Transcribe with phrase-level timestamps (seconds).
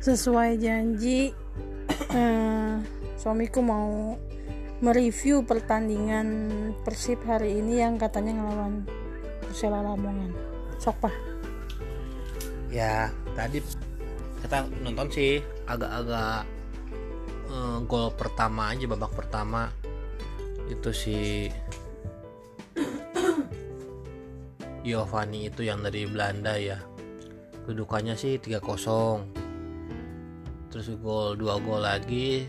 [0.00, 1.36] sesuai janji
[2.16, 2.74] eh,
[3.20, 4.16] suamiku mau
[4.80, 6.28] mereview pertandingan
[6.80, 8.88] Persib hari ini yang katanya ngelawan
[9.44, 10.32] Persela Lamongan.
[10.80, 11.14] Sok pak.
[12.72, 13.60] Ya tadi
[14.40, 16.48] kita nonton sih agak-agak
[17.52, 19.68] eh, gol pertama aja babak pertama.
[20.72, 21.52] Itu si
[24.80, 26.80] Giovanni itu yang dari Belanda ya.
[27.68, 29.39] Kedudukannya sih 3-0
[30.70, 32.46] terus gol dua gol lagi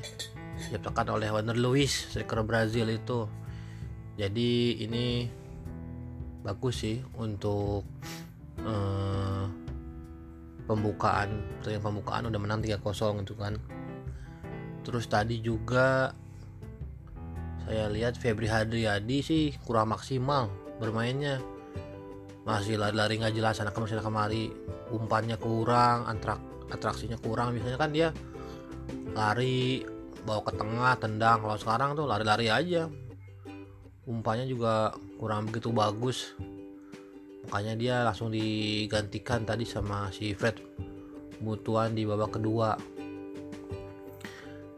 [0.62, 3.26] diciptakan oleh Wander Luiz striker Brazil itu.
[4.16, 5.26] Jadi ini
[6.46, 7.82] bagus sih untuk
[8.62, 9.46] eh,
[10.70, 13.58] pembukaan pertandingan pembukaan udah menang 3-0 gitu kan.
[14.86, 16.14] Terus tadi juga
[17.66, 21.42] saya lihat Febri Hadriadi sih kurang maksimal bermainnya.
[22.46, 24.50] Masih lari-lari nggak jelas anak ke mana kemari
[24.90, 27.54] umpannya kurang antrak atraksinya kurang.
[27.54, 28.10] Biasanya kan dia
[29.12, 29.84] lari
[30.24, 31.44] bawa ke tengah tendang.
[31.44, 32.88] Kalau sekarang tuh lari-lari aja.
[34.08, 36.34] Umpannya juga kurang begitu bagus.
[37.48, 40.58] Makanya dia langsung digantikan tadi sama si Fred
[41.42, 42.78] Butuan di babak kedua.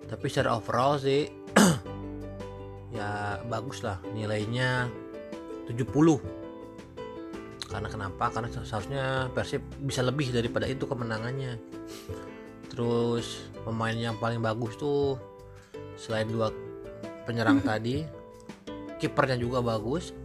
[0.08, 1.28] Tapi secara overall sih
[2.98, 4.88] ya bagus lah nilainya.
[5.64, 6.43] 70
[7.74, 8.30] karena kenapa?
[8.30, 11.58] Karena seharusnya Persib bisa lebih daripada itu kemenangannya.
[12.70, 15.18] Terus pemain yang paling bagus tuh
[15.98, 16.54] selain dua
[17.26, 18.06] penyerang tadi
[19.04, 20.16] kipernya juga bagus.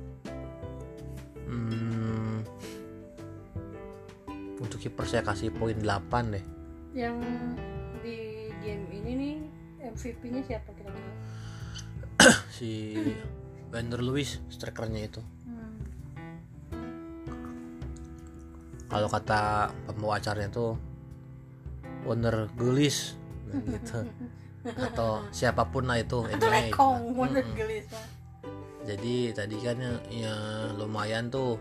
[1.50, 2.46] Hmm,
[4.62, 6.44] untuk kiper saya kasih poin 8 deh.
[6.94, 7.16] Yang
[8.06, 8.18] di
[8.62, 9.36] game ini nih
[9.90, 11.10] MVP-nya siapa kira-kira?
[12.54, 12.94] Si
[13.74, 15.20] Vander Luis strikernya itu.
[15.42, 15.57] Hmm.
[18.88, 20.72] Kalau kata pembawa acaranya tuh
[22.08, 23.16] Wonder Gelis
[23.48, 23.98] nah, gitu.
[24.68, 26.72] Atau siapa pun lah itu intinya itu.
[26.72, 27.56] Rekong bener Mm-mm.
[27.56, 27.86] gelis
[28.88, 30.34] jadi tadi kan ya, ya
[30.72, 31.60] lumayan tuh.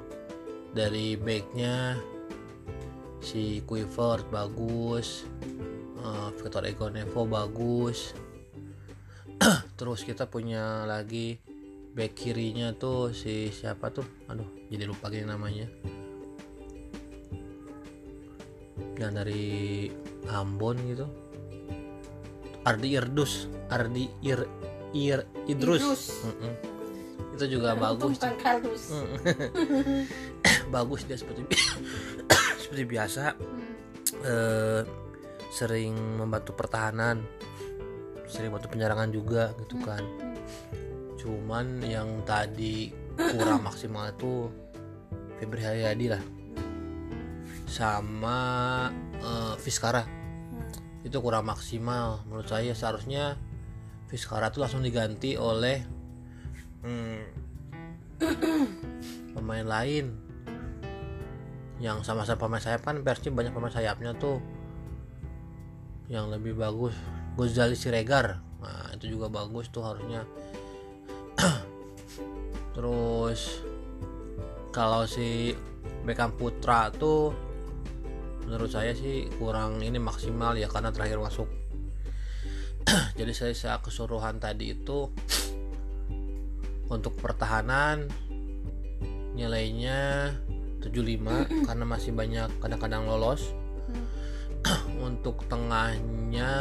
[0.72, 2.00] Dari backnya
[3.19, 5.28] si Quiver bagus
[6.00, 8.16] eh, Victor Ego Nevo bagus.
[9.80, 11.35] Terus kita punya lagi
[11.91, 14.07] back kirinya tuh si siapa tuh?
[14.31, 15.68] Aduh jadi lupa gini namanya
[18.97, 19.88] yang dari
[20.28, 21.06] Ambon gitu.
[22.68, 24.44] Ardi Irdus Ardi Ir
[24.91, 26.03] Ir Idrus, Idrus.
[26.25, 26.53] Mm-mm.
[27.38, 28.18] itu juga bagus
[28.91, 29.07] Mm.
[30.75, 31.47] bagus dia seperti
[32.62, 33.24] seperti biasa.
[33.38, 33.63] Hmm.
[34.25, 34.81] eh,
[35.53, 37.24] sering membantu pertahanan
[38.28, 40.03] sering bantu penyerangan juga gitu kan.
[41.16, 44.52] Cuman yang tadi kurang maksimal itu
[45.40, 46.24] Febri Haryadi lah
[47.77, 48.89] sama
[49.21, 50.17] eh, Fiskara
[50.47, 50.63] Hmm.
[51.03, 52.71] itu kurang maksimal menurut saya.
[52.73, 53.38] Seharusnya
[54.07, 55.83] Fiskara tuh langsung diganti oleh
[56.83, 57.21] hmm,
[59.35, 60.15] pemain lain.
[61.77, 64.41] Yang sama-sama pemain sayap kan Persib banyak pemain sayapnya tuh
[66.09, 66.95] yang lebih bagus.
[67.38, 68.41] Gozali Siregar.
[68.63, 70.25] Nah itu juga bagus tuh harusnya.
[72.73, 73.61] Terus
[74.73, 75.53] kalau si
[76.01, 77.47] Beckham Putra tuh
[78.47, 81.52] menurut saya sih kurang ini maksimal ya karena terakhir masuk.
[83.19, 85.12] Jadi saya secara keseluruhan tadi itu
[86.88, 88.07] untuk pertahanan
[89.36, 90.31] nilainya
[90.80, 90.88] 75
[91.68, 93.52] karena masih banyak kadang-kadang lolos.
[95.07, 96.52] Untuk tengahnya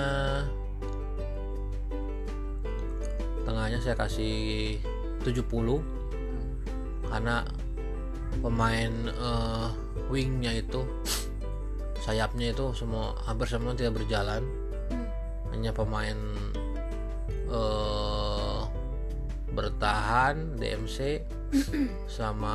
[3.43, 4.79] tengahnya saya kasih
[5.23, 5.43] 70
[7.09, 7.47] karena
[8.43, 9.69] pemain eh,
[10.11, 10.87] wingnya itu
[12.07, 14.47] sayapnya itu semua hampir semua tidak berjalan
[14.87, 15.03] Hmm.
[15.51, 16.15] hanya pemain
[17.51, 18.63] eh,
[19.51, 21.27] bertahan DMC
[22.17, 22.55] sama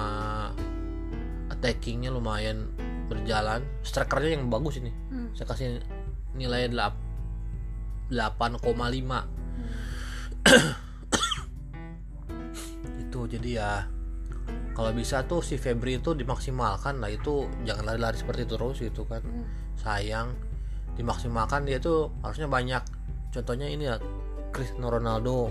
[1.51, 2.71] attackingnya lumayan
[3.11, 5.35] berjalan strikernya yang bagus ini Hmm.
[5.35, 5.83] saya kasih
[6.31, 8.15] nilai 8,5
[13.03, 13.83] itu jadi ya
[14.71, 19.03] kalau bisa tuh si Febri itu dimaksimalkan lah itu jangan lari-lari seperti itu terus gitu
[19.05, 19.21] kan.
[19.21, 19.45] Hmm.
[19.81, 20.29] sayang
[20.95, 22.83] dimaksimalkan dia tuh harusnya banyak.
[23.31, 23.97] Contohnya ini ya
[24.51, 25.49] Cristiano Ronaldo.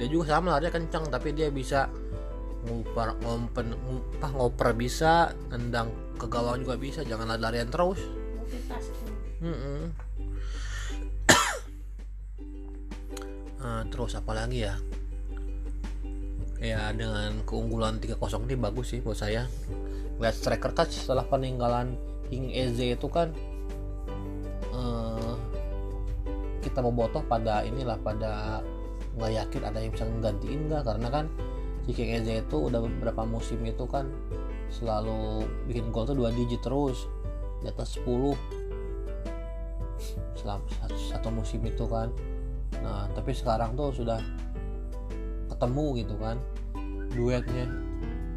[0.00, 1.86] Dia juga sama larinya kencang tapi dia bisa
[2.64, 7.04] nguper ngompen ngu- apa, ngoper bisa nendang ke gawang juga bisa.
[7.06, 8.00] Jangan lari-larian terus.
[8.40, 9.12] Multitasking
[9.44, 9.80] Mm-mm.
[13.60, 14.74] Eh, terus apa lagi ya
[16.64, 19.44] ya dengan keunggulan 3-0 ini bagus sih buat saya.
[20.16, 21.94] Lihat striker kan setelah peninggalan
[22.32, 23.30] King Eze itu kan
[24.72, 25.34] eh,
[26.64, 28.64] kita bobotoh pada inilah pada
[29.14, 30.82] nggak yakin ada yang bisa menggantiin nggak.
[30.88, 31.28] Karena kan
[31.84, 34.08] si King Eze itu udah beberapa musim itu kan
[34.72, 37.06] selalu bikin gol tuh dua digit terus
[37.60, 38.34] di atas 10
[40.40, 40.64] selama
[41.12, 42.08] satu musim itu kan.
[42.80, 44.18] Nah tapi sekarang tuh sudah
[45.64, 46.36] ketemu gitu kan.
[47.16, 47.64] Duetnya.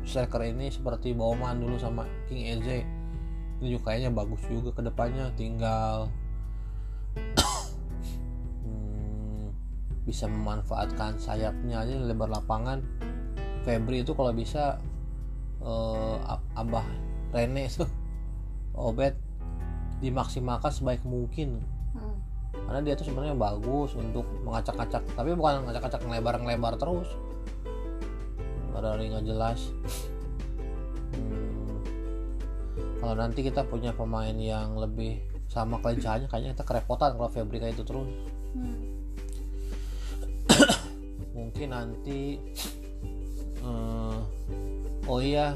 [0.07, 2.87] Striker ini seperti Bauman dulu sama King Eze
[3.59, 5.27] ini juga kayaknya bagus juga ke depannya.
[5.35, 6.07] Tinggal
[8.63, 9.51] hmm,
[10.07, 12.79] bisa memanfaatkan sayapnya aja lebar lapangan.
[13.67, 14.79] Febri itu kalau bisa
[15.59, 16.87] uh, Abah
[17.35, 17.83] Rene itu.
[18.71, 19.19] Obet
[19.99, 21.59] dimaksimalkan sebaik mungkin.
[22.67, 24.99] Karena dia tuh sebenarnya bagus untuk mengacak-acak.
[25.15, 27.07] Tapi bukan ngacak-acak ngelebar-ngelebar terus.
[28.75, 29.71] Ada nggak jelas.
[31.15, 31.79] Hmm,
[32.99, 37.79] kalau nanti kita punya pemain yang lebih sama kelincahannya kayaknya kita kerepotan kalau Febri kayak
[37.79, 38.11] itu terus.
[38.51, 38.77] Hmm.
[41.37, 42.41] mungkin nanti
[43.63, 44.19] uh,
[45.07, 45.55] oh iya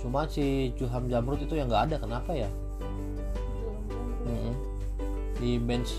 [0.00, 2.50] cuma si Juham Jamrut itu yang nggak ada kenapa ya?
[4.28, 4.52] Hmm.
[5.40, 5.90] di bench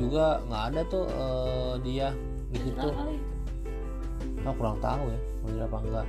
[0.00, 2.16] juga nggak ada tuh uh, dia
[2.50, 2.94] gitu tuh
[4.46, 6.06] oh, kurang tahu ya bener apa enggak.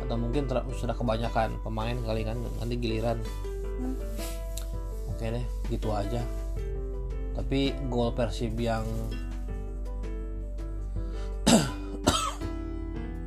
[0.00, 3.20] Atau mungkin sudah kebanyakan pemain kali kan nanti giliran.
[3.80, 3.96] Hmm.
[5.08, 6.20] oke deh gitu aja.
[7.36, 8.84] Tapi gol Persib yang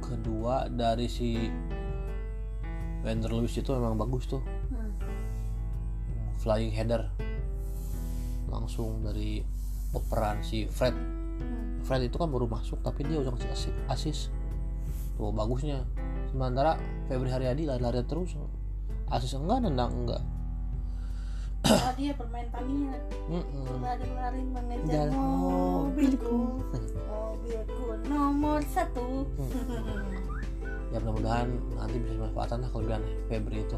[0.06, 1.50] kedua dari si
[3.04, 4.42] Wender Lewis itu memang bagus tuh.
[4.74, 4.94] Hmm.
[6.42, 7.10] flying header.
[8.50, 9.42] Langsung dari
[9.94, 10.94] operan si Fred.
[10.94, 11.80] Hmm.
[11.86, 14.34] Fred itu kan baru masuk tapi dia udah ngasih asis
[15.16, 15.86] tuh bagusnya.
[16.34, 18.34] Sementara Febri Haryadi lari-lari terus.
[19.13, 20.24] Asis enggak nendang enggak.
[21.63, 22.92] Oh, dia bermain Tamiya
[23.80, 26.60] lari-lari mengejar mobilku.
[27.07, 29.24] Mobilku nomor satu.
[30.92, 33.78] Ya mudah-mudahan nanti bisa dimanfaatkan lah kelebihan Febri itu.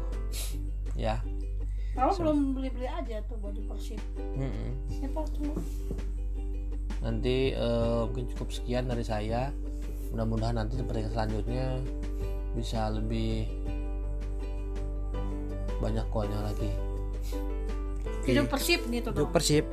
[0.98, 1.22] Ya
[1.96, 2.20] kalau so.
[2.22, 4.00] belum beli-beli aja tuh baju persib
[4.36, 4.70] mm -mm.
[4.92, 5.56] siapa tuh
[7.04, 9.54] nanti uh, mungkin cukup sekian dari saya.
[10.10, 11.66] Mudah-mudahan nanti pertandingan selanjutnya
[12.56, 13.46] bisa lebih
[15.82, 16.70] banyak golnya lagi.
[18.26, 19.64] Hidup persib gitu hidup persib